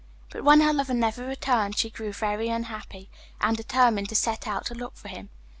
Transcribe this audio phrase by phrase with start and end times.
[0.31, 4.65] But when her lover never returned, she grew very unhappy, and determined to set out
[4.65, 5.29] to look for him.